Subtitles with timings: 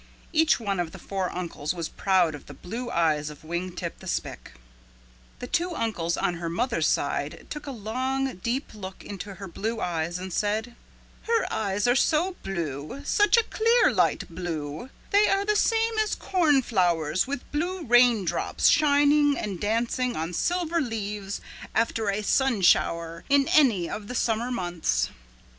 [0.33, 3.99] Each one of the four uncles was proud of the blue eyes of Wing Tip
[3.99, 4.53] the Spick.
[5.37, 9.79] The two uncles on her mother's side took a long deep look into her blue
[9.79, 10.75] eyes and said,
[11.27, 16.15] "Her eyes are so blue, such a clear light blue, they are the same as
[16.15, 21.41] cornflowers with blue raindrops shining and dancing on silver leaves
[21.75, 25.11] after a sun shower in any of the summer months."